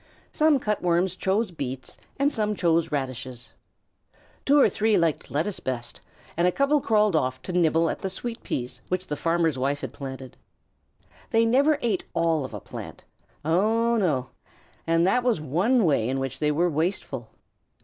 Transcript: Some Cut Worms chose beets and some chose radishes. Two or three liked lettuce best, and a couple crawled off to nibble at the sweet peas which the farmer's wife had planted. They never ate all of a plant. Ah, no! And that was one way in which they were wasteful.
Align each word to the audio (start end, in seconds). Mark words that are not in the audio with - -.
Some 0.33 0.57
Cut 0.57 0.81
Worms 0.81 1.15
chose 1.15 1.51
beets 1.51 1.95
and 2.17 2.33
some 2.33 2.55
chose 2.55 2.91
radishes. 2.91 3.53
Two 4.47 4.59
or 4.59 4.67
three 4.67 4.97
liked 4.97 5.29
lettuce 5.29 5.59
best, 5.59 6.01
and 6.35 6.47
a 6.47 6.51
couple 6.51 6.81
crawled 6.81 7.15
off 7.15 7.39
to 7.43 7.53
nibble 7.53 7.87
at 7.87 7.99
the 7.99 8.09
sweet 8.09 8.41
peas 8.41 8.81
which 8.87 9.05
the 9.05 9.15
farmer's 9.15 9.59
wife 9.59 9.81
had 9.81 9.93
planted. 9.93 10.37
They 11.29 11.45
never 11.45 11.77
ate 11.83 12.05
all 12.15 12.43
of 12.43 12.55
a 12.55 12.59
plant. 12.59 13.03
Ah, 13.45 13.97
no! 13.97 14.31
And 14.87 15.05
that 15.05 15.23
was 15.23 15.39
one 15.39 15.85
way 15.85 16.09
in 16.09 16.19
which 16.19 16.39
they 16.39 16.51
were 16.51 16.67
wasteful. 16.67 17.29